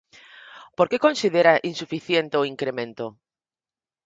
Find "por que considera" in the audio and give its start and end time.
0.77-1.61